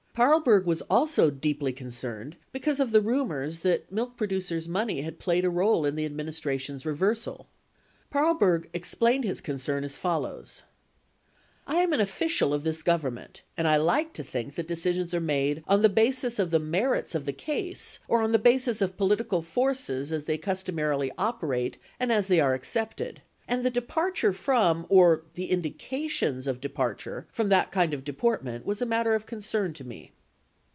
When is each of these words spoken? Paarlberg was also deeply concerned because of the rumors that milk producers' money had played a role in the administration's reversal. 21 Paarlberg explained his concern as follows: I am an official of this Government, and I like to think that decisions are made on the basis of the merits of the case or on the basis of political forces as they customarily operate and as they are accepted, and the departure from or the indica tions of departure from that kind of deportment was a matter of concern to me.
Paarlberg 0.13 0.65
was 0.65 0.81
also 0.83 1.29
deeply 1.29 1.71
concerned 1.71 2.35
because 2.51 2.81
of 2.81 2.91
the 2.91 2.99
rumors 2.99 3.59
that 3.59 3.89
milk 3.89 4.17
producers' 4.17 4.67
money 4.67 5.03
had 5.03 5.19
played 5.19 5.45
a 5.45 5.49
role 5.49 5.85
in 5.85 5.95
the 5.95 6.03
administration's 6.03 6.85
reversal. 6.85 7.47
21 8.11 8.11
Paarlberg 8.39 8.69
explained 8.73 9.23
his 9.23 9.39
concern 9.39 9.85
as 9.85 9.95
follows: 9.95 10.63
I 11.65 11.75
am 11.77 11.93
an 11.93 12.01
official 12.01 12.53
of 12.53 12.63
this 12.65 12.83
Government, 12.83 13.41
and 13.55 13.69
I 13.69 13.77
like 13.77 14.11
to 14.15 14.23
think 14.23 14.55
that 14.55 14.67
decisions 14.67 15.13
are 15.13 15.21
made 15.21 15.63
on 15.65 15.81
the 15.81 15.87
basis 15.89 16.39
of 16.39 16.51
the 16.51 16.59
merits 16.59 17.15
of 17.15 17.23
the 17.25 17.31
case 17.33 17.99
or 18.09 18.21
on 18.21 18.33
the 18.33 18.37
basis 18.37 18.81
of 18.81 18.97
political 18.97 19.41
forces 19.41 20.11
as 20.11 20.25
they 20.25 20.37
customarily 20.37 21.09
operate 21.17 21.77
and 22.01 22.11
as 22.11 22.27
they 22.27 22.41
are 22.41 22.53
accepted, 22.53 23.21
and 23.47 23.65
the 23.65 23.69
departure 23.71 24.31
from 24.31 24.85
or 24.87 25.23
the 25.33 25.51
indica 25.51 26.07
tions 26.07 26.47
of 26.47 26.61
departure 26.61 27.27
from 27.33 27.49
that 27.49 27.69
kind 27.69 27.93
of 27.93 28.05
deportment 28.05 28.65
was 28.65 28.81
a 28.81 28.85
matter 28.85 29.13
of 29.13 29.25
concern 29.25 29.73
to 29.73 29.83
me. 29.83 30.13